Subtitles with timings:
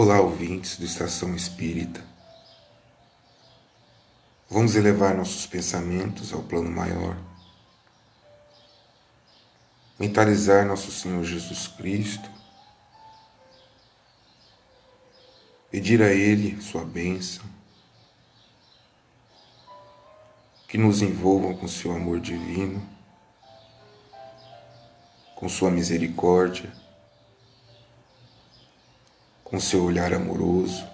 [0.00, 2.00] Olá, ouvintes do Estação Espírita.
[4.48, 7.18] Vamos elevar nossos pensamentos ao plano maior.
[9.98, 12.30] Mentalizar nosso Senhor Jesus Cristo.
[15.68, 17.44] Pedir a Ele sua bênção.
[20.68, 22.88] Que nos envolvam com seu amor divino,
[25.34, 26.72] com sua misericórdia
[29.50, 30.86] com seu olhar amoroso,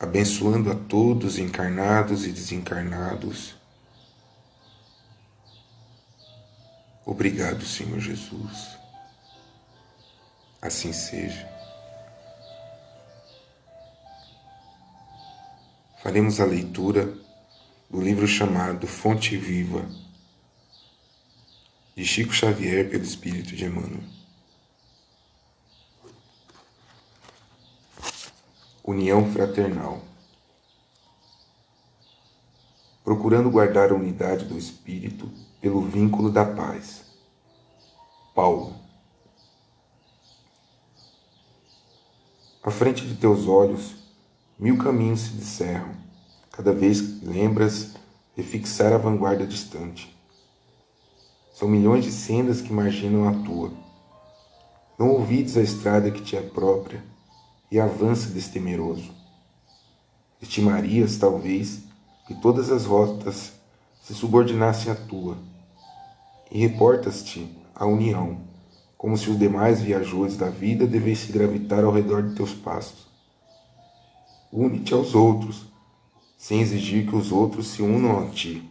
[0.00, 3.54] abençoando a todos encarnados e desencarnados.
[7.04, 8.76] Obrigado, Senhor Jesus.
[10.60, 11.46] Assim seja.
[16.02, 17.12] Faremos a leitura
[17.90, 19.86] do livro chamado Fonte Viva,
[21.94, 24.25] de Chico Xavier pelo Espírito de Emmanuel.
[28.86, 30.00] União fraternal.
[33.02, 35.28] Procurando guardar a unidade do espírito
[35.60, 37.04] pelo vínculo da paz.
[38.32, 38.74] Paulo.
[42.62, 43.96] À frente de teus olhos,
[44.58, 45.94] mil caminhos se descerram,
[46.52, 47.94] cada vez que lembras
[48.36, 50.16] de fixar a vanguarda distante.
[51.54, 53.72] São milhões de sendas que marginam a tua.
[54.98, 57.02] Não ouvides a estrada que te é própria,
[57.70, 59.10] e avança destemeroso.
[60.40, 61.82] Estimarias, talvez,
[62.26, 63.52] que todas as rotas
[64.02, 65.36] se subordinassem à tua,
[66.50, 68.38] e reportas-te à união,
[68.96, 73.06] como se os demais viajores da vida devessem gravitar ao redor de teus passos.
[74.52, 75.66] Une-te aos outros,
[76.38, 78.70] sem exigir que os outros se unam a ti.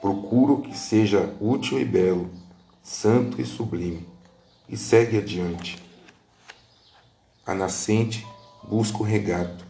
[0.00, 2.30] Procura que seja útil e belo,
[2.82, 4.06] santo e sublime,
[4.68, 5.89] e segue adiante
[7.50, 8.24] a nascente
[8.62, 9.66] busca o regato,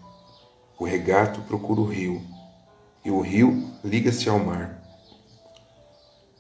[0.78, 2.20] o regato procura o rio,
[3.02, 4.82] e o rio liga-se ao mar.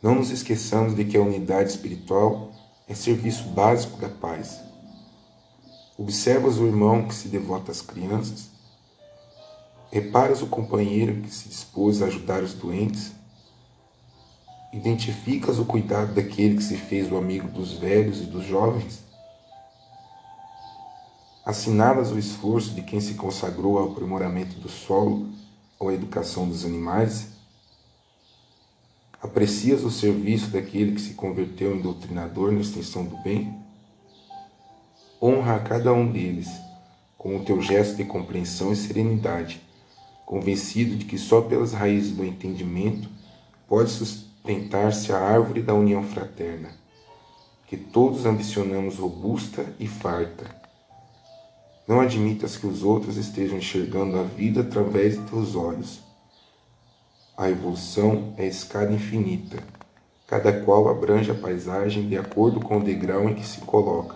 [0.02, 2.52] Não nos esqueçamos de que a unidade espiritual
[2.86, 4.60] é serviço básico da paz.
[5.96, 8.50] Observas o irmão que se devota às crianças?
[9.90, 13.12] Reparas o companheiro que se dispôs a ajudar os doentes?
[14.74, 19.09] Identificas o cuidado daquele que se fez o amigo dos velhos e dos jovens?
[21.44, 25.28] Assinalas o esforço de quem se consagrou ao aprimoramento do solo
[25.78, 27.28] ou à educação dos animais?
[29.22, 33.58] Aprecias o serviço daquele que se converteu em doutrinador na extensão do bem?
[35.20, 36.48] Honra a cada um deles
[37.18, 39.60] com o teu gesto de compreensão e serenidade,
[40.24, 43.10] convencido de que só pelas raízes do entendimento
[43.68, 46.70] pode sustentar-se a árvore da união fraterna,
[47.66, 50.59] que todos ambicionamos robusta e farta
[51.90, 56.00] não admitas que os outros estejam enxergando a vida através de teus olhos.
[57.36, 59.60] A evolução é escada infinita.
[60.24, 64.14] Cada qual abrange a paisagem de acordo com o degrau em que se coloca.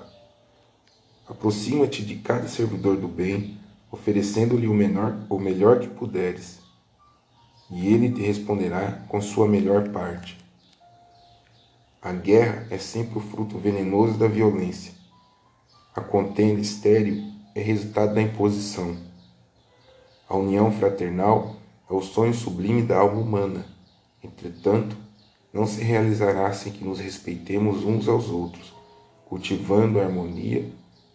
[1.28, 3.58] Aproxima-te de cada servidor do bem,
[3.90, 6.60] oferecendo-lhe o, menor, o melhor que puderes,
[7.72, 10.38] e ele te responderá com sua melhor parte.
[12.00, 14.92] A guerra é sempre o fruto venenoso da violência.
[15.92, 18.96] A contenda estéril é resultado da imposição.
[20.28, 21.56] A união fraternal
[21.88, 23.66] é o sonho sublime da alma humana.
[24.22, 24.96] Entretanto,
[25.52, 28.74] não se realizará sem que nos respeitemos uns aos outros,
[29.26, 30.68] cultivando a harmonia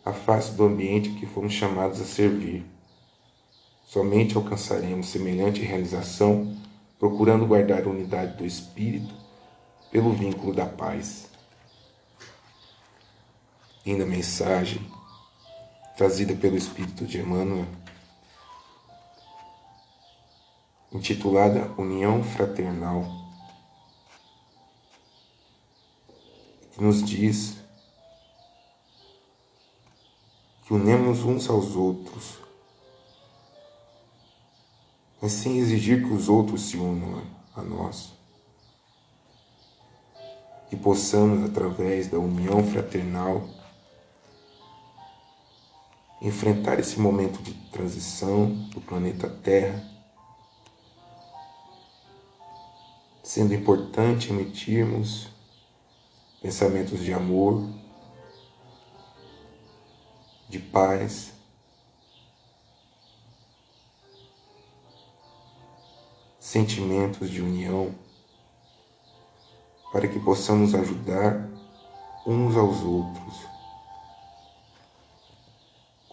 [0.05, 2.65] à face do ambiente que fomos chamados a servir.
[3.85, 6.55] Somente alcançaremos semelhante realização
[6.97, 9.13] procurando guardar a unidade do espírito
[9.91, 11.27] pelo vínculo da paz.
[13.85, 14.98] Linda mensagem
[15.99, 17.67] trazida pelo Espírito de Emmanuel,
[20.93, 23.03] intitulada União Fraternal,
[26.71, 27.57] que nos diz
[30.63, 32.37] que unemos uns aos outros,
[35.21, 37.21] mas sem exigir que os outros se unam
[37.53, 38.13] a nós.
[40.71, 43.58] E possamos, através da união fraternal,
[46.21, 49.81] enfrentar esse momento de transição do planeta Terra,
[53.23, 55.29] sendo importante emitirmos
[56.41, 57.69] pensamentos de amor,
[60.49, 61.31] de paz,
[66.39, 67.93] sentimentos de união,
[69.91, 71.47] para que possamos ajudar
[72.25, 73.58] uns aos outros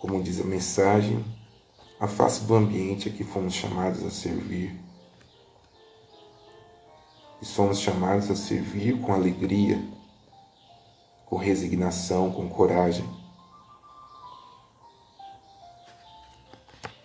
[0.06, 1.24] Como diz a mensagem,
[1.98, 4.72] a face do ambiente a que fomos chamados a servir.
[7.42, 9.82] E somos chamados a servir com alegria,
[11.24, 13.04] com resignação, com coragem.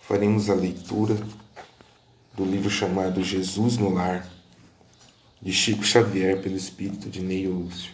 [0.02, 1.16] Faremos a leitura
[2.34, 4.24] do livro chamado Jesus no Lar,
[5.40, 7.92] de Chico Xavier, pelo espírito de Neio Lúcio.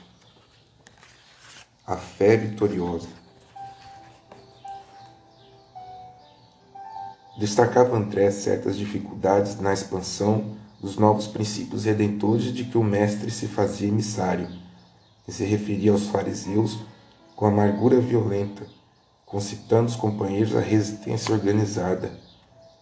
[1.86, 3.08] A fé vitoriosa.
[7.38, 13.46] Destacava André certas dificuldades na expansão dos novos princípios redentores de que o Mestre se
[13.46, 14.48] fazia emissário,
[15.26, 16.80] e se referia aos fariseus
[17.36, 18.66] com amargura violenta,
[19.24, 22.10] concitando os companheiros à resistência organizada.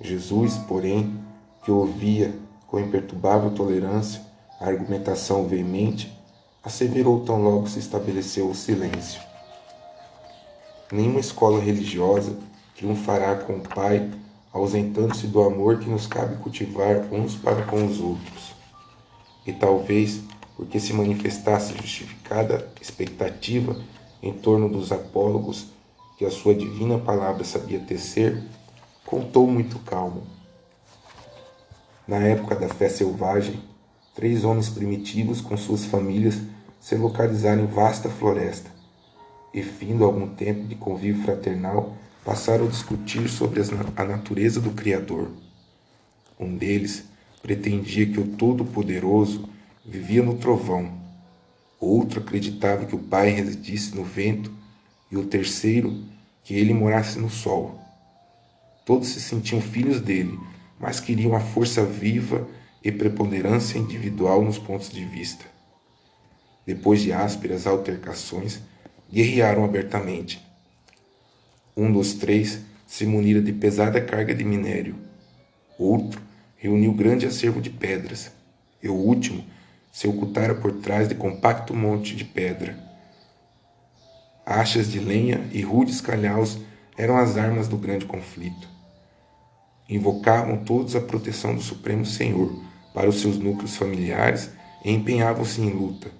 [0.00, 1.20] Jesus, porém,
[1.62, 2.34] que ouvia
[2.66, 4.22] com imperturbável tolerância
[4.58, 6.18] a argumentação veemente,
[6.64, 9.20] asseverou tão logo se estabeleceu o silêncio.
[10.90, 12.34] Nenhuma escola religiosa
[12.74, 14.10] triunfará com o Pai,
[14.56, 18.54] ausentando-se do amor que nos cabe cultivar uns para com os outros.
[19.46, 20.20] E talvez
[20.56, 23.80] porque se manifestasse justificada expectativa
[24.22, 25.66] em torno dos apólogos
[26.16, 28.42] que a sua divina palavra sabia tecer,
[29.04, 30.22] contou muito calmo
[32.06, 33.60] na época da fé selvagem,
[34.14, 36.40] três homens primitivos com suas famílias
[36.80, 38.70] se localizaram em vasta floresta
[39.52, 41.94] e, findo algum tempo de convívio fraternal,
[42.26, 43.62] passaram a discutir sobre
[43.96, 45.30] a natureza do Criador.
[46.38, 47.04] Um deles
[47.40, 49.48] pretendia que o Todo-Poderoso
[49.82, 50.92] vivia no trovão,
[51.80, 54.52] outro acreditava que o Pai residisse no vento
[55.10, 56.04] e o terceiro
[56.44, 57.80] que ele morasse no sol.
[58.84, 60.38] Todos se sentiam filhos dele
[60.78, 62.46] mas queriam a força viva
[62.82, 65.44] e preponderância individual nos pontos de vista.
[66.66, 68.60] Depois de ásperas altercações,
[69.10, 70.45] guerrearam abertamente.
[71.76, 74.94] Um dos três se munira de pesada carga de minério.
[75.78, 76.20] Outro
[76.56, 78.32] reuniu grande acervo de pedras.
[78.82, 79.44] E o último
[79.92, 82.78] se ocultara por trás de compacto monte de pedra.
[84.44, 86.58] Achas de lenha e rudes calhaus
[86.96, 88.76] eram as armas do grande conflito
[89.88, 92.52] invocavam todos a proteção do Supremo Senhor
[92.92, 94.50] para os seus núcleos familiares
[94.84, 96.10] e empenhavam-se em luta.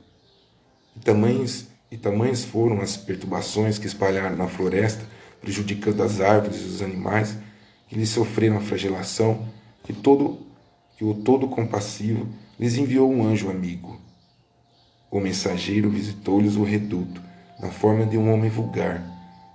[0.95, 5.05] E tamanhos, e tamanhas foram as perturbações que espalharam na floresta,
[5.41, 7.37] prejudicando as árvores e os animais,
[7.89, 9.47] que lhes sofreram a flagelação,
[9.85, 10.41] que, todo,
[10.97, 12.29] que o todo compassivo
[12.59, 14.01] lhes enviou um anjo amigo.
[15.11, 17.23] O mensageiro visitou-lhes o reduto,
[17.61, 19.03] na forma de um homem vulgar,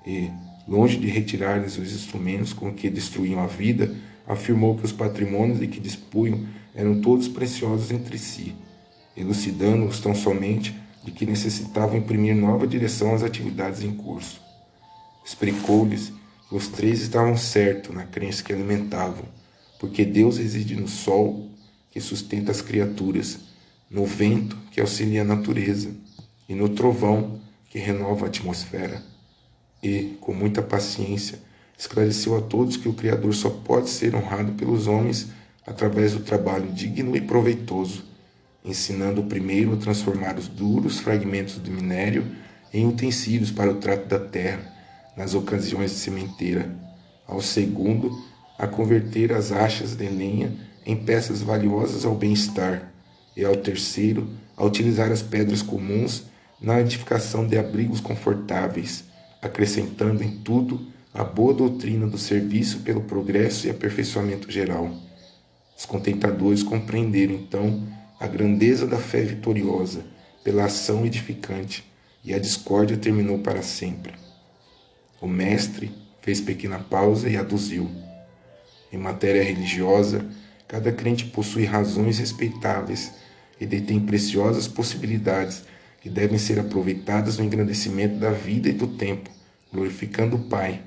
[0.06, 0.32] e,
[0.68, 3.94] longe de retirar-lhes os instrumentos com que destruíam a vida,
[4.28, 8.56] afirmou que os patrimônios de que dispunham eram todos preciosos entre si,
[9.16, 14.42] elucidando-os tão somente de que necessitavam imprimir nova direção às atividades em curso.
[15.24, 16.12] Explicou-lhes
[16.52, 19.24] os três estavam certos na crença que alimentavam,
[19.80, 21.50] porque Deus reside no sol
[21.90, 23.40] que sustenta as criaturas,
[23.90, 25.92] no vento que auxilia a natureza
[26.50, 27.40] e no trovão
[27.70, 29.02] que renova a atmosfera.
[29.82, 31.40] E, com muita paciência,
[31.78, 35.30] esclareceu a todos que o Criador só pode ser honrado pelos homens
[35.66, 38.04] através do trabalho digno e proveitoso,
[38.64, 42.26] ensinando o primeiro a transformar os duros fragmentos de minério
[42.74, 44.71] em utensílios para o trato da terra,
[45.16, 46.74] nas ocasiões de sementeira,
[47.28, 48.12] ao segundo
[48.58, 50.54] a converter as achas de lenha
[50.86, 52.92] em peças valiosas ao bem-estar,
[53.36, 56.24] e ao terceiro a utilizar as pedras comuns
[56.62, 59.06] na edificação de abrigos confortáveis
[59.42, 64.96] acrescentando em tudo a boa doutrina do serviço pelo progresso e aperfeiçoamento geral.
[65.78, 67.86] Os contentadores compreenderam então
[68.20, 70.06] a grandeza da fé vitoriosa
[70.44, 71.84] pela ação edificante
[72.24, 74.14] e a discórdia terminou para sempre.
[75.22, 77.88] O mestre fez pequena pausa e aduziu.
[78.92, 80.26] Em matéria religiosa,
[80.68, 83.14] cada crente possui razões respeitáveis
[83.60, 85.64] e detém preciosas possibilidades
[86.02, 89.30] que devem ser aproveitadas no engrandecimento da vida e do tempo,
[89.72, 90.82] glorificando o Pai.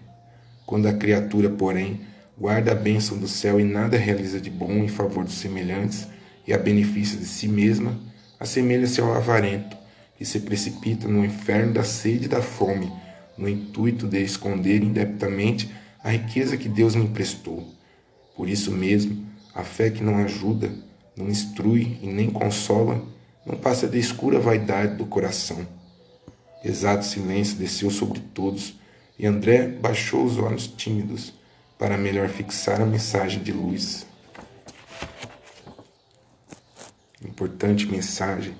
[0.67, 2.01] Quando a criatura, porém,
[2.37, 6.09] guarda a bênção do céu e nada realiza de bom em favor dos semelhantes
[6.45, 7.97] e a benefício de si mesma,
[8.41, 9.77] assemelha-se ao avarento,
[10.19, 12.93] que se precipita no inferno da sede e da fome,
[13.37, 15.71] no intuito de esconder indebitamente
[16.03, 17.67] a riqueza que Deus lhe emprestou.
[18.37, 20.73] Por isso mesmo, a fé que não ajuda,
[21.17, 23.03] não instrui e nem consola,
[23.47, 25.67] não passa de escura vaidade do coração.
[26.65, 28.75] Exato silêncio desceu sobre todos
[29.19, 31.33] e André baixou os olhos tímidos
[31.79, 34.07] para melhor fixar a mensagem de luz.
[37.25, 38.55] Importante mensagem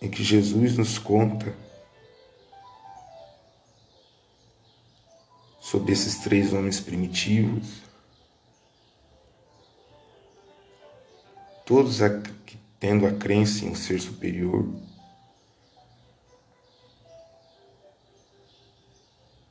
[0.00, 1.54] em que Jesus nos conta
[5.72, 7.80] sobre esses três homens primitivos,
[11.64, 12.00] todos
[12.78, 14.68] tendo a crença em um ser superior.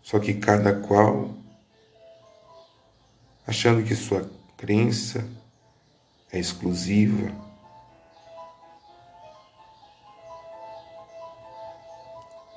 [0.04, 1.36] Só que cada qual
[3.48, 5.28] achando que sua crença
[6.32, 7.32] é exclusiva.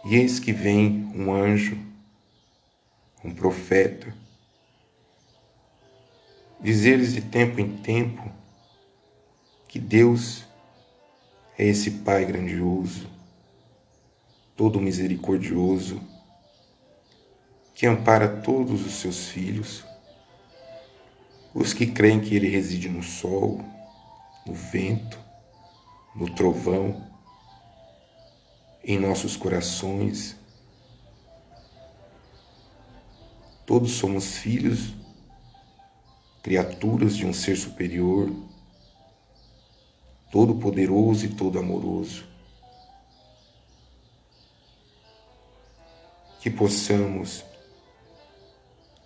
[0.05, 1.94] E eis que vem um anjo,
[3.25, 4.15] um profeta,
[6.61, 8.31] dizer-lhes de tempo em tempo
[9.67, 10.45] que Deus
[11.59, 13.09] é esse Pai grandioso,
[14.57, 16.01] todo misericordioso,
[17.75, 19.85] que ampara todos os seus filhos,
[21.53, 23.65] os que creem que Ele reside no sol,
[24.47, 25.19] no vento,
[26.15, 27.11] no trovão,
[28.85, 30.37] em nossos corações.
[33.67, 34.95] Todos somos filhos,
[36.43, 38.31] criaturas de um ser superior,
[40.31, 42.25] todo-poderoso e todo-amoroso.
[46.41, 47.43] Que possamos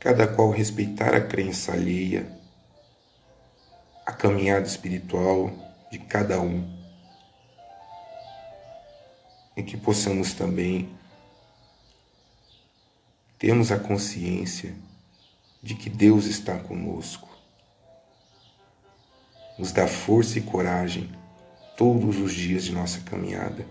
[0.01, 2.27] cada qual respeitar a crença alheia,
[4.05, 5.53] a caminhada espiritual
[5.91, 6.77] de cada um,
[9.57, 10.98] e que possamos também
[13.39, 14.75] termos a consciência
[15.63, 17.29] de que Deus está conosco,
[19.59, 21.11] nos dá força e coragem
[21.77, 23.67] todos os dias de nossa caminhada.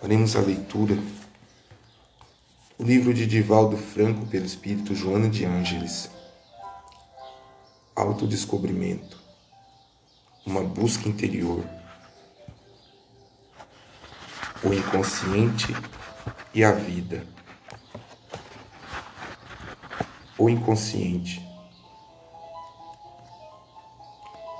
[0.00, 0.96] Faremos a leitura
[2.76, 6.10] do livro de Divaldo Franco pelo Espírito Joana de Ângeles.
[7.94, 9.22] Autodescobrimento.
[10.44, 11.64] Uma busca interior.
[14.64, 15.74] O inconsciente
[16.54, 17.26] e a vida.
[20.38, 21.44] O inconsciente.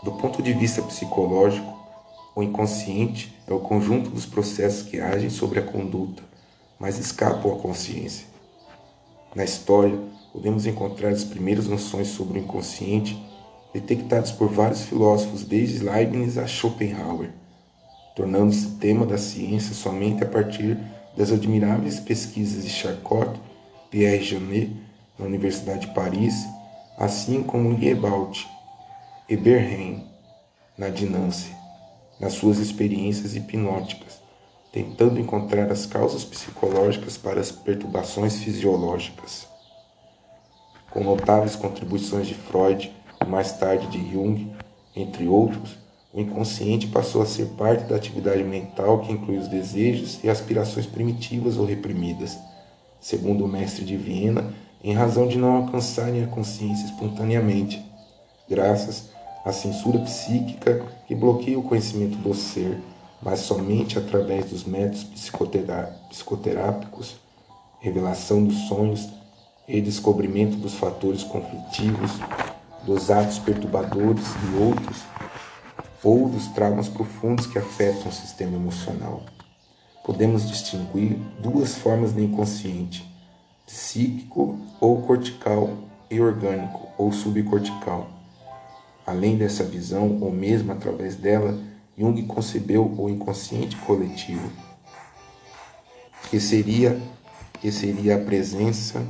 [0.02, 1.78] Do ponto de vista psicológico,
[2.34, 6.24] o inconsciente é o conjunto dos processos que agem sobre a conduta,
[6.80, 8.26] mas escapam à consciência.
[9.36, 9.96] Na história,
[10.32, 13.22] podemos encontrar as primeiras noções sobre o inconsciente
[13.72, 17.30] detectadas por vários filósofos desde Leibniz a Schopenhauer,
[18.14, 20.78] tornando-se tema da ciência somente a partir
[21.16, 23.38] das admiráveis pesquisas de Charcot,
[23.90, 24.76] Pierre Janet,
[25.18, 26.34] na Universidade de Paris,
[26.98, 28.46] assim como Liebald
[29.28, 30.06] e Berheim,
[30.76, 31.62] na Dinância
[32.22, 34.20] nas suas experiências hipnóticas,
[34.72, 39.48] tentando encontrar as causas psicológicas para as perturbações fisiológicas.
[40.92, 44.54] Com notáveis contribuições de Freud e mais tarde de Jung,
[44.94, 45.76] entre outros,
[46.12, 50.84] o inconsciente passou a ser parte da atividade mental que inclui os desejos e aspirações
[50.84, 52.38] primitivas ou reprimidas,
[53.00, 54.52] segundo o mestre de Viena,
[54.84, 57.82] em razão de não alcançarem a consciência espontaneamente,
[58.48, 59.10] graças
[59.44, 62.78] a censura psíquica que bloqueia o conhecimento do ser,
[63.22, 65.04] mas somente através dos métodos
[66.10, 67.16] psicoterápicos,
[67.80, 69.08] revelação dos sonhos
[69.66, 72.10] e descobrimento dos fatores conflitivos,
[72.84, 74.98] dos atos perturbadores e outros,
[76.02, 79.22] ou dos traumas profundos que afetam o sistema emocional.
[80.04, 83.08] Podemos distinguir duas formas de inconsciente:
[83.66, 85.70] psíquico ou cortical
[86.10, 88.10] e orgânico ou subcortical.
[89.06, 91.58] Além dessa visão, ou mesmo através dela,
[91.96, 94.50] Jung concebeu o inconsciente coletivo,
[96.30, 97.00] que seria,
[97.60, 99.04] que seria a presença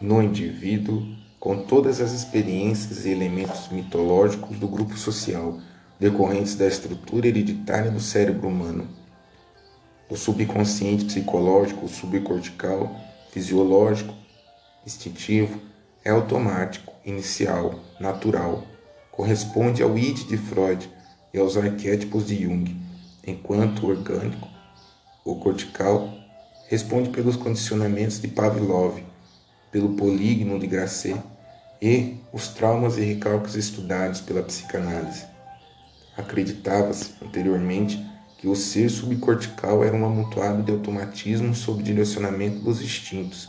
[0.00, 1.06] no indivíduo
[1.38, 5.58] com todas as experiências e elementos mitológicos do grupo social
[5.98, 8.88] decorrentes da estrutura hereditária do cérebro humano.
[10.08, 12.96] O subconsciente psicológico, subcortical,
[13.30, 14.14] fisiológico,
[14.86, 15.60] instintivo,
[16.02, 18.64] é automático, inicial, natural,
[19.12, 20.88] corresponde ao id de Freud
[21.32, 22.74] e aos arquétipos de Jung,
[23.26, 24.48] enquanto o orgânico,
[25.24, 26.12] o cortical,
[26.68, 29.09] responde pelos condicionamentos de Pavlov,
[29.70, 31.20] pelo polígono de Grasset
[31.80, 35.24] e os traumas e recalques estudados pela psicanálise.
[36.16, 38.04] Acreditava-se anteriormente
[38.38, 43.48] que o ser subcortical era um amontoado de automatismo sob direcionamento dos instintos,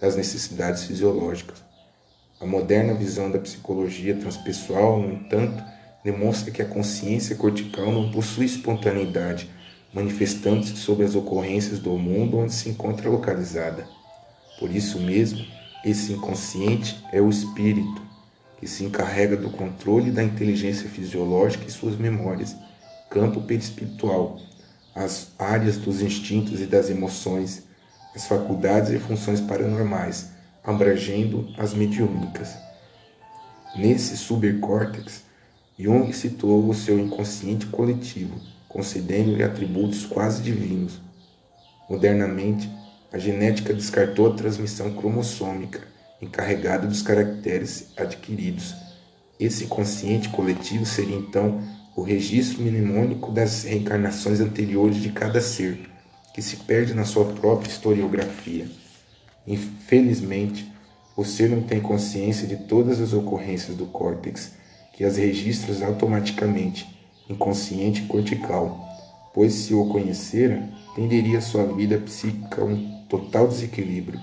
[0.00, 1.62] das necessidades fisiológicas.
[2.40, 5.62] A moderna visão da psicologia transpessoal, no entanto,
[6.02, 9.48] demonstra que a consciência cortical não possui espontaneidade,
[9.92, 13.86] manifestando-se sobre as ocorrências do mundo onde se encontra localizada.
[14.58, 15.44] Por isso mesmo,
[15.84, 18.00] esse inconsciente é o espírito,
[18.58, 22.54] que se encarrega do controle da inteligência fisiológica e suas memórias,
[23.10, 24.38] campo perispiritual,
[24.94, 27.64] as áreas dos instintos e das emoções,
[28.14, 30.30] as faculdades e funções paranormais,
[30.62, 32.54] abrangendo as mediúnicas.
[33.74, 35.24] Nesse supercórtex,
[35.78, 41.00] Jung situou o seu inconsciente coletivo, concedendo-lhe atributos quase divinos.
[41.90, 42.70] Modernamente,
[43.12, 45.80] a genética descartou a transmissão cromossômica,
[46.20, 48.74] encarregada dos caracteres adquiridos.
[49.38, 51.60] Esse consciente coletivo seria então
[51.94, 55.90] o registro mnemônico das reencarnações anteriores de cada ser,
[56.32, 58.66] que se perde na sua própria historiografia.
[59.46, 60.72] Infelizmente,
[61.14, 64.54] o ser não tem consciência de todas as ocorrências do córtex,
[64.94, 66.86] que as registra automaticamente,
[67.28, 68.88] inconsciente cortical,
[69.34, 74.18] pois se o conhecera, tenderia sua vida psíquica um total desequilíbrio.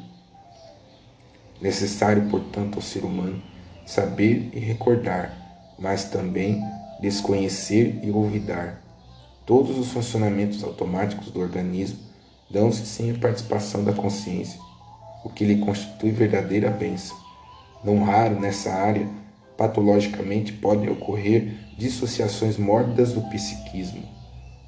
[1.62, 3.40] Necessário, portanto, ao ser humano
[3.86, 5.32] saber e recordar,
[5.78, 6.60] mas também
[7.00, 8.82] desconhecer e olvidar.
[9.46, 12.00] Todos os funcionamentos automáticos do organismo
[12.50, 14.60] dão-se sem a participação da consciência
[15.24, 17.18] o que lhe constitui verdadeira bênção.
[17.84, 19.08] Não raro nessa área,
[19.58, 24.04] patologicamente podem ocorrer dissociações mórbidas do psiquismo,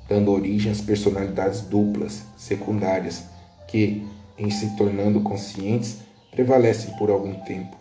[0.07, 3.23] dando origem às personalidades duplas, secundárias,
[3.71, 4.05] que,
[4.37, 5.99] em se tornando conscientes,
[6.29, 7.75] prevalecem por algum tempo.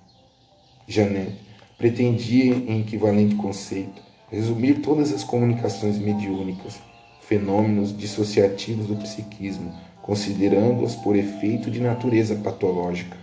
[0.86, 1.32] Janet
[1.76, 6.78] pretendia, em equivalente conceito, resumir todas as comunicações mediúnicas,
[7.22, 13.16] fenômenos dissociativos do psiquismo, considerando-as por efeito de natureza patológica.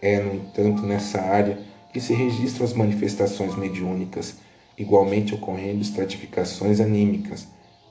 [0.00, 1.58] É, no entanto, nessa área
[1.92, 4.36] que se registram as manifestações mediúnicas,
[4.76, 7.48] igualmente ocorrendo estratificações anímicas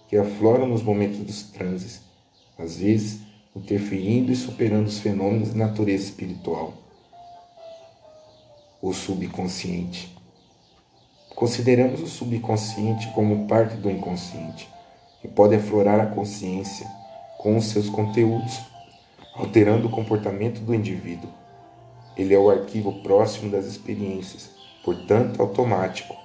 [0.08, 2.02] que afloram nos momentos dos transes,
[2.58, 3.27] às vezes
[3.58, 6.74] interferindo e superando os fenômenos de natureza espiritual.
[8.82, 10.16] O subconsciente.
[11.36, 14.70] Consideramos o subconsciente como parte do inconsciente,
[15.22, 16.88] que pode aflorar a consciência
[17.38, 18.60] com os seus conteúdos,
[19.36, 21.30] alterando o comportamento do indivíduo.
[22.16, 24.50] Ele é o arquivo próximo das experiências,
[24.84, 26.16] portanto automático,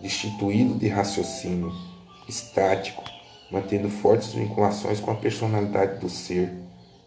[0.00, 1.72] destituído de raciocínio,
[2.28, 3.02] estático,
[3.50, 6.59] mantendo fortes vinculações com a personalidade do ser.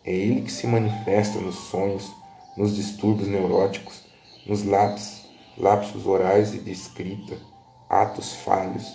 [0.06, 2.12] É ele que se manifesta nos sonhos,
[2.58, 4.02] nos distúrbios neuróticos,
[4.46, 5.26] nos lapsos,
[5.58, 7.38] lapsos orais e de escrita,
[7.90, 8.86] atos falhos,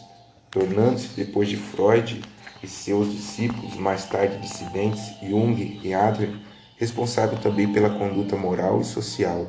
[0.51, 2.23] tornando-se, depois de Freud,
[2.63, 6.37] e seus discípulos, mais tarde dissidentes, Jung e Adler,
[6.77, 9.47] responsável também pela conduta moral e social.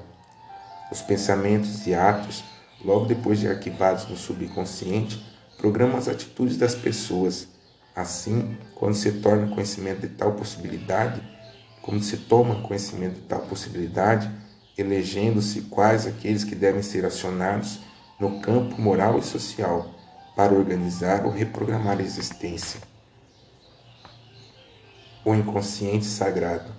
[0.92, 2.44] Os pensamentos e atos,
[2.84, 5.24] logo depois de arquivados no subconsciente,
[5.58, 7.48] programam as atitudes das pessoas.
[7.96, 11.22] Assim, quando se torna conhecimento de tal possibilidade,
[11.82, 14.30] como se toma conhecimento de tal possibilidade,
[14.78, 17.80] elegendo-se quais aqueles que devem ser acionados
[18.20, 19.94] no campo moral e social
[20.36, 22.80] para organizar ou reprogramar a existência
[25.30, 26.72] o inconsciente sagrado.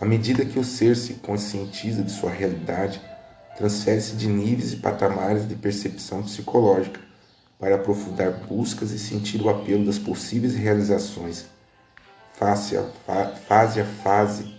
[0.00, 3.00] À medida que o ser se conscientiza de sua realidade,
[3.56, 7.00] transfere-se de níveis e patamares de percepção psicológica
[7.58, 11.44] para aprofundar buscas e sentir o apelo das possíveis realizações,
[12.40, 14.54] face a fa fase a fase,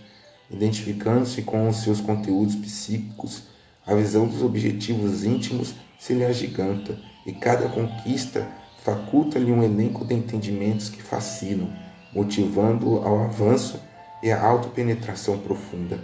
[0.48, 3.42] identificando-se com os seus conteúdos psíquicos,
[3.84, 8.46] a visão dos objetivos íntimos se lhe agiganta e cada conquista
[8.84, 11.68] faculta-lhe um elenco de entendimentos que fascinam,
[12.14, 13.80] motivando-o ao avanço
[14.22, 15.98] e à autopenetração profunda.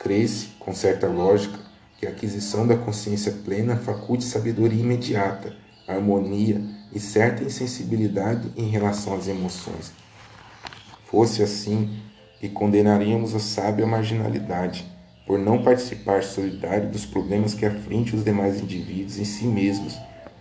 [0.00, 1.58] Crê-se, com certa lógica,
[1.98, 5.54] que a aquisição da consciência plena faculte sabedoria imediata,
[5.86, 6.62] harmonia
[6.94, 10.01] e certa insensibilidade em relação às emoções.
[11.12, 11.90] Fosse assim,
[12.40, 14.86] e condenaríamos o sábio à marginalidade,
[15.26, 19.94] por não participar solidário dos problemas que afligem os demais indivíduos em si mesmos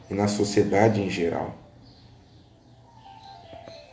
[0.10, 1.54] e na sociedade em geral.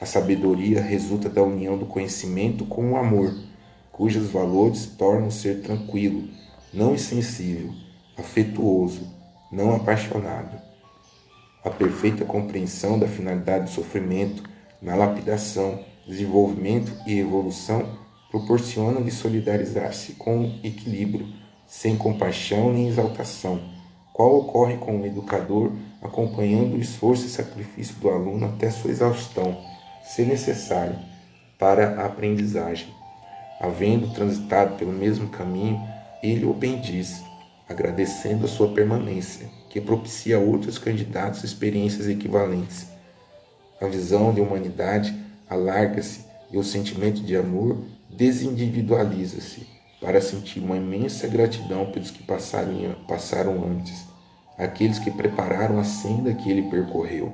[0.00, 3.34] A sabedoria resulta da união do conhecimento com o amor,
[3.90, 6.28] cujos valores tornam o ser tranquilo,
[6.72, 7.72] não insensível,
[8.16, 9.02] afetuoso,
[9.50, 10.56] não apaixonado.
[11.64, 14.44] A perfeita compreensão da finalidade do sofrimento
[14.80, 17.86] na lapidação, desenvolvimento e evolução
[18.30, 21.28] proporciona-lhe solidarizar-se com equilíbrio,
[21.66, 23.60] sem compaixão nem exaltação,
[24.12, 29.56] qual ocorre com o educador acompanhando o esforço e sacrifício do aluno até sua exaustão,
[30.02, 30.96] se necessário,
[31.58, 32.88] para a aprendizagem.
[33.60, 35.80] Havendo transitado pelo mesmo caminho,
[36.22, 37.22] ele o bendiz,
[37.68, 42.86] agradecendo a sua permanência, que propicia a outros candidatos experiências equivalentes.
[43.80, 45.14] A visão de humanidade
[45.48, 47.78] alarga-se e o sentimento de amor
[48.10, 49.66] desindividualiza-se,
[50.00, 54.06] para sentir uma imensa gratidão pelos que passaram antes,
[54.56, 57.32] aqueles que prepararam a senda que ele percorreu.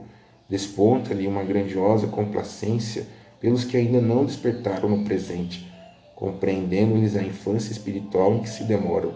[0.48, 3.07] Desponta-lhe uma grandiosa complacência
[3.40, 5.70] pelos que ainda não despertaram no presente,
[6.14, 9.14] compreendendo-lhes a infância espiritual em que se demoram.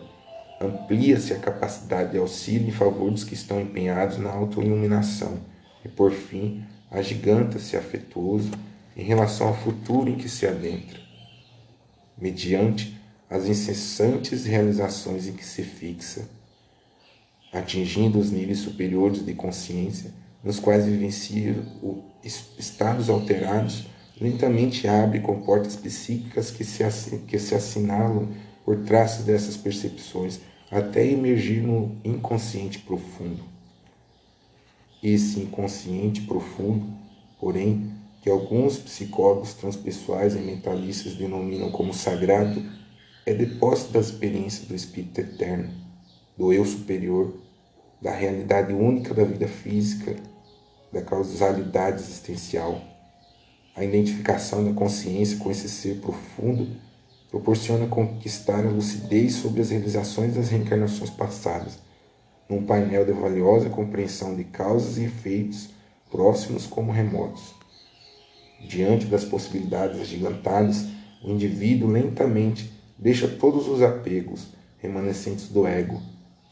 [0.61, 5.38] Amplia-se a capacidade de auxílio em favor dos que estão empenhados na autoiluminação
[5.84, 8.50] e, por fim, agiganta-se afetuoso
[8.98, 11.00] em relação ao futuro em que se adentra.
[12.20, 12.98] Mediante
[13.30, 16.28] as incessantes realizações em que se fixa,
[17.52, 21.54] atingindo os níveis superiores de consciência, nos quais vivencia
[22.58, 23.87] estados alterados,
[24.20, 26.84] lentamente abre com portas psíquicas que se,
[27.28, 28.28] que se assinalam
[28.64, 33.44] por traços dessas percepções, até emergir no inconsciente profundo.
[35.02, 36.87] Esse inconsciente profundo,
[37.40, 37.97] porém,
[38.29, 42.62] que alguns psicólogos transpessoais e mentalistas denominam como sagrado,
[43.25, 45.71] é depósito das experiências do Espírito Eterno,
[46.37, 47.33] do Eu Superior,
[48.03, 50.14] da realidade única da vida física,
[50.93, 52.83] da causalidade existencial.
[53.75, 56.69] A identificação da consciência com esse ser profundo
[57.31, 61.79] proporciona conquistar a lucidez sobre as realizações das reencarnações passadas,
[62.47, 65.71] num painel de valiosa compreensão de causas e efeitos
[66.11, 67.58] próximos como remotos.
[68.61, 70.87] Diante das possibilidades agigantadas,
[71.23, 76.01] o indivíduo lentamente deixa todos os apegos remanescentes do ego,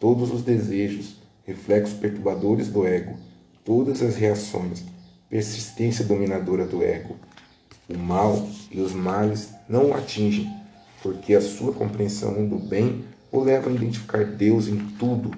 [0.00, 1.16] todos os desejos,
[1.46, 3.16] reflexos perturbadores do ego,
[3.64, 4.84] todas as reações,
[5.28, 7.16] persistência dominadora do ego.
[7.88, 10.50] O mal e os males não o atingem,
[11.02, 15.30] porque a sua compreensão do bem o leva a identificar Deus em tudo,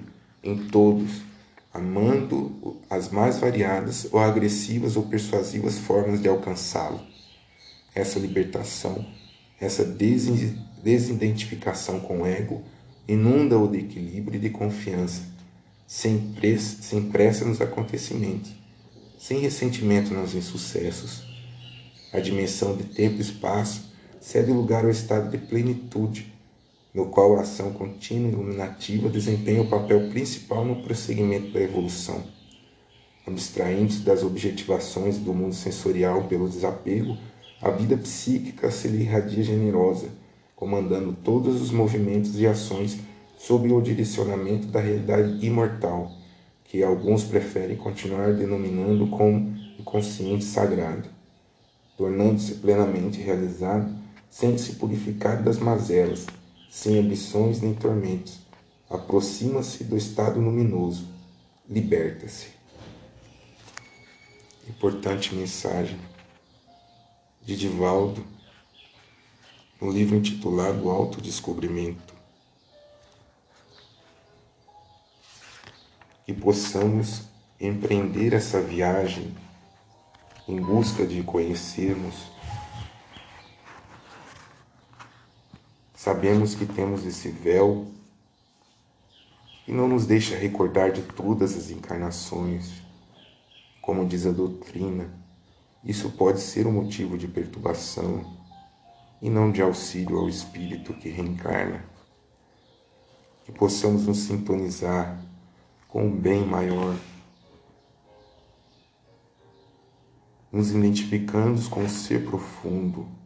[0.43, 1.21] em todos,
[1.73, 6.99] amando as mais variadas ou agressivas ou persuasivas formas de alcançá-lo.
[7.93, 9.05] Essa libertação,
[9.59, 9.83] essa
[10.83, 12.63] desidentificação com o ego,
[13.07, 15.23] inunda-o de equilíbrio e de confiança,
[15.87, 18.51] sem, pressa, sem pressa nos acontecimentos,
[19.17, 21.27] sem ressentimento nos insucessos.
[22.13, 26.28] A dimensão de tempo e espaço cede lugar ao estado de plenitude,
[26.93, 32.23] no qual a ação contínua e iluminativa desempenha o papel principal no prosseguimento da evolução.
[33.27, 37.15] Abstraindo-se das objetivações do mundo sensorial pelo desapego,
[37.61, 40.07] a vida psíquica se lhe irradia generosa,
[40.55, 42.97] comandando todos os movimentos e ações
[43.37, 46.11] sob o direcionamento da realidade imortal,
[46.65, 51.07] que alguns preferem continuar denominando como inconsciente sagrado.
[51.97, 53.93] Tornando-se plenamente realizado,
[54.29, 56.25] sente-se purificado das mazelas,
[56.69, 58.39] sem ambições nem tormentos.
[58.89, 61.07] Aproxima-se do estado luminoso,
[61.67, 62.47] liberta-se.
[64.67, 65.99] Importante mensagem
[67.41, 68.25] de Divaldo,
[69.81, 72.13] no livro intitulado Autodescobrimento.
[76.25, 77.23] Que possamos
[77.59, 79.35] empreender essa viagem
[80.47, 82.15] em busca de conhecermos
[85.99, 87.85] Sabemos que temos esse véu
[89.65, 92.81] que não nos deixa recordar de todas as encarnações.
[93.81, 95.13] Como diz a doutrina,
[95.83, 98.23] isso pode ser um motivo de perturbação
[99.21, 101.83] e não de auxílio ao espírito que reencarna.
[103.43, 105.21] Que possamos nos sintonizar
[105.89, 106.95] com o bem maior,
[110.49, 113.18] nos identificando com o ser profundo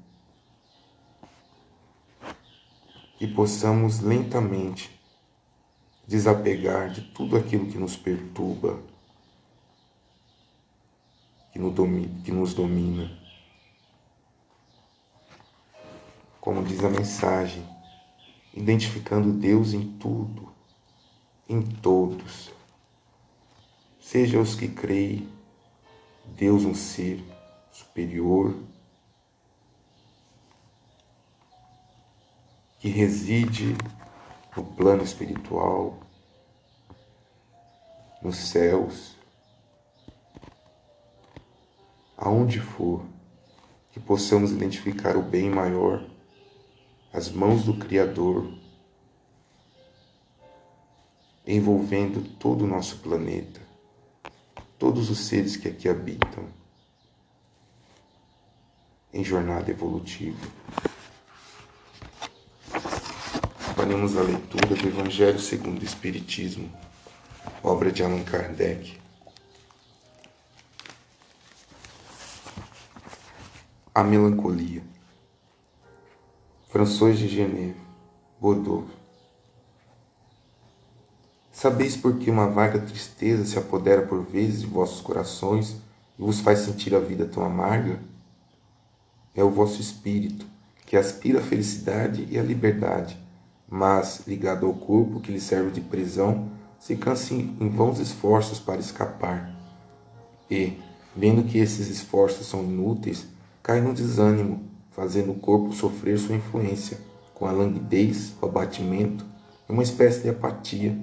[3.24, 4.92] e possamos lentamente
[6.06, 8.78] desapegar de tudo aquilo que nos perturba,
[11.54, 11.58] que
[12.34, 13.18] nos domina.
[16.42, 17.66] Como diz a mensagem,
[18.54, 20.52] identificando Deus em tudo,
[21.48, 22.52] em todos.
[24.02, 25.30] Seja os que creem,
[26.36, 27.24] Deus um ser
[27.72, 28.54] superior,
[32.84, 33.78] que reside
[34.58, 36.02] no plano espiritual,
[38.22, 39.16] nos céus,
[42.18, 43.06] aonde for,
[43.90, 46.06] que possamos identificar o bem maior,
[47.14, 48.54] as mãos do Criador,
[51.48, 53.62] envolvendo todo o nosso planeta,
[54.78, 56.50] todos os seres que aqui habitam,
[59.14, 60.46] em jornada evolutiva.
[63.84, 66.72] Faremos a leitura do Evangelho segundo o Espiritismo,
[67.62, 68.98] obra de Allan Kardec.
[73.94, 74.82] A melancolia.
[76.70, 77.76] François de Geneve,
[78.40, 78.88] Godot.
[81.52, 85.76] Sabeis por que uma vaga tristeza se apodera por vezes de vossos corações
[86.18, 88.00] e vos faz sentir a vida tão amarga?
[89.36, 90.46] É o vosso espírito,
[90.86, 93.22] que aspira a felicidade e a liberdade,
[93.76, 98.80] mas, ligado ao corpo que lhe serve de prisão, se cansa em vãos esforços para
[98.80, 99.50] escapar.
[100.48, 100.78] E,
[101.16, 103.26] vendo que esses esforços são inúteis,
[103.64, 107.00] cai no desânimo, fazendo o corpo sofrer sua influência,
[107.34, 109.26] com a languidez, o abatimento
[109.68, 110.96] e uma espécie de apatia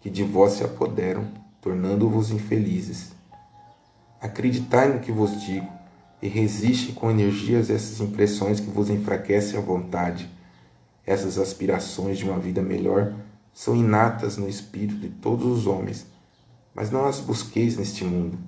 [0.00, 1.26] que de vós se apoderam,
[1.60, 3.12] tornando-vos infelizes.
[4.18, 5.68] Acreditai no que vos digo
[6.22, 10.32] e resiste com energias essas impressões que vos enfraquecem a vontade.
[11.06, 13.14] Essas aspirações de uma vida melhor
[13.52, 16.06] são inatas no espírito de todos os homens,
[16.74, 18.38] mas não as busqueis neste mundo.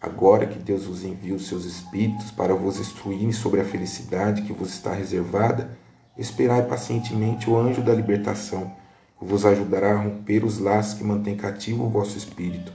[0.00, 4.52] Agora que Deus vos envia os seus espíritos para vos instruírem sobre a felicidade que
[4.52, 5.78] vos está reservada,
[6.16, 8.80] esperai pacientemente o anjo da libertação
[9.20, 12.72] vos ajudará a romper os laços que mantêm cativo o vosso espírito.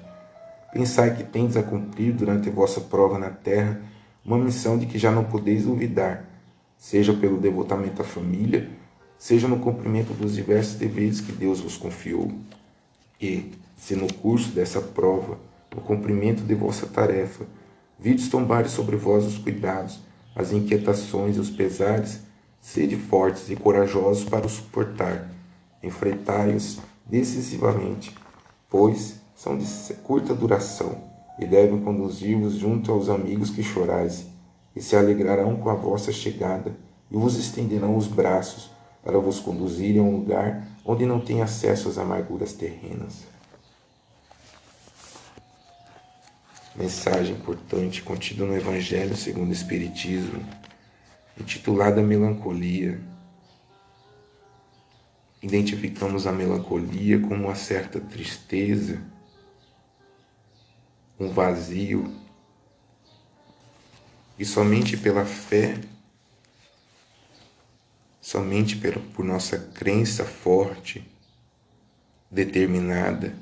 [0.72, 3.82] Pensai que tendes a cumprir durante a vossa prova na terra
[4.24, 6.26] uma missão de que já não podeis duvidar,
[6.78, 8.70] seja pelo devotamento à família,
[9.18, 12.32] seja no cumprimento dos diversos deveres que Deus vos confiou.
[13.22, 15.38] E, se no curso dessa prova,
[15.74, 17.46] no cumprimento de vossa tarefa,
[18.00, 20.00] vides tombar sobre vós os cuidados,
[20.36, 22.22] as inquietações e os pesares,
[22.60, 25.36] sede fortes e corajosos para o suportar
[25.86, 28.16] enfrentai-os decisivamente,
[28.70, 29.66] pois são de
[30.04, 30.98] curta duração
[31.40, 34.26] e devem conduzir-vos junto aos amigos que chorais,
[34.76, 36.76] e se alegrarão com a vossa chegada
[37.10, 38.72] e vos estenderão os braços
[39.06, 43.24] para vos conduzirem a um lugar onde não tem acesso às amarguras terrenas.
[46.76, 50.44] Mensagem importante contida no Evangelho segundo o Espiritismo,
[51.40, 53.00] intitulada Melancolia
[55.46, 59.00] identificamos a melancolia como uma certa tristeza,
[61.20, 62.12] um vazio,
[64.40, 65.80] e somente pela fé,
[68.26, 68.76] somente
[69.14, 71.08] por nossa crença forte,
[72.32, 73.38] determinada,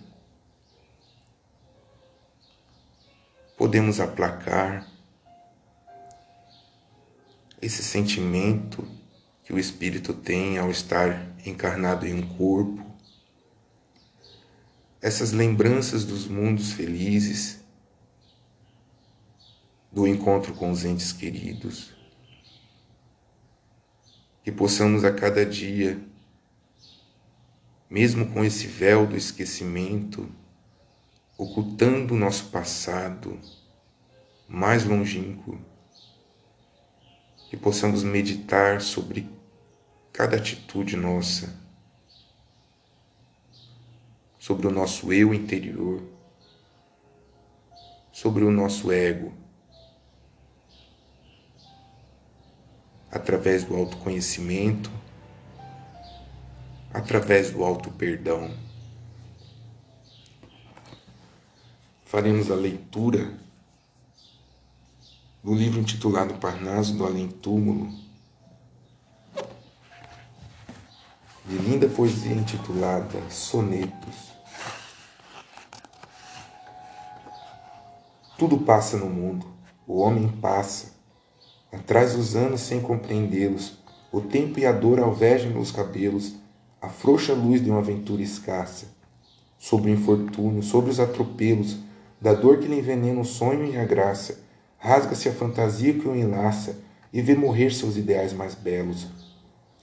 [3.58, 4.86] podemos aplacar
[7.62, 8.86] esse sentimento
[9.46, 12.86] que o espírito tem ao estar encarnado em um corpo,
[15.02, 17.62] essas lembranças dos mundos felizes,
[19.90, 22.03] do encontro com os entes queridos,
[24.44, 26.00] que possamos a cada dia,
[27.90, 30.30] mesmo com esse véu do esquecimento,
[31.38, 33.40] ocultando o nosso passado
[34.48, 35.58] mais longínquo,
[37.50, 39.30] que possamos meditar sobre
[40.12, 41.56] cada atitude nossa,
[44.38, 46.04] sobre o nosso eu interior,
[48.12, 49.43] sobre o nosso ego,
[53.14, 54.90] através do autoconhecimento,
[56.92, 58.52] através do auto-perdão.
[62.06, 63.38] Faremos a leitura
[65.44, 67.94] do livro intitulado Parnaso do Além Túmulo,
[71.46, 74.34] de linda poesia intitulada Sonetos.
[78.40, 79.54] Tudo passa no mundo,
[79.86, 80.93] o homem passa,
[81.74, 83.80] atrás dos anos sem compreendê-los,
[84.12, 86.36] o tempo e a dor alvejam meus cabelos,
[86.80, 88.86] a frouxa luz de uma aventura escassa,
[89.58, 91.78] sobre o infortúnio, sobre os atropelos,
[92.22, 94.40] da dor que lhe envenena o sonho e a graça,
[94.78, 96.78] rasga-se a fantasia que o enlaça
[97.12, 99.08] e vê morrer seus ideais mais belos.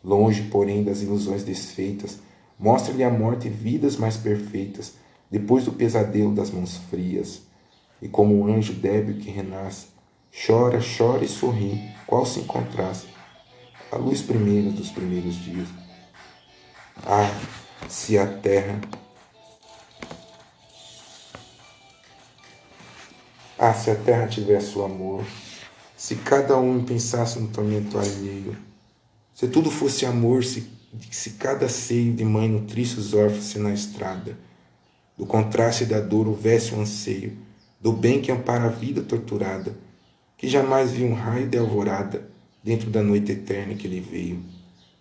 [0.03, 2.18] Longe, porém, das ilusões desfeitas,
[2.59, 4.94] mostra-lhe a morte vidas mais perfeitas,
[5.31, 7.42] depois do pesadelo das mãos frias.
[8.00, 9.87] E como um anjo débil que renasce,
[10.32, 13.06] chora, chora e sorri, qual se encontrasse
[13.90, 15.68] a luz primeira dos primeiros dias.
[17.04, 17.30] Ah,
[17.88, 18.80] se a terra
[23.62, 25.22] Ah, se a terra tivesse o amor,
[25.94, 28.56] se cada um pensasse no tormento alheio,
[29.34, 30.66] se tudo fosse amor, se,
[31.10, 34.34] se cada seio de mãe nutrisse os órfãos na estrada,
[35.14, 37.36] do contraste da dor houvesse um anseio,
[37.78, 39.76] do bem que ampara a vida torturada,
[40.40, 42.29] que jamais viu um raio de alvorada
[42.64, 44.42] dentro da noite eterna que lhe veio,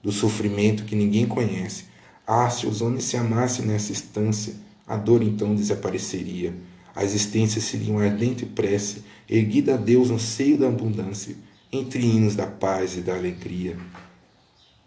[0.04, 1.86] do sofrimento que ninguém conhece.
[2.28, 4.54] Ah, se os homens se amassem nessa instância,
[4.86, 6.54] a dor então desapareceria
[7.00, 11.34] a existência seria uma ardente prece, erguida a Deus no seio da abundância,
[11.72, 13.78] entre hinos da paz e da alegria.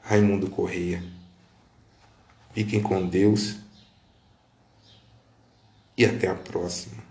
[0.03, 1.03] Raimundo Correia.
[2.53, 3.57] Fiquem com Deus
[5.97, 7.03] e até a próxima.